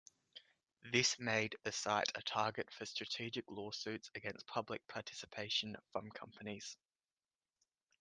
This 0.91 1.19
made 1.19 1.57
the 1.61 1.71
site 1.71 2.11
a 2.15 2.23
target 2.23 2.73
for 2.73 2.87
strategic 2.87 3.45
lawsuits 3.51 4.09
against 4.15 4.47
public 4.47 4.81
participation 4.87 5.77
from 5.91 6.09
companies. 6.09 6.75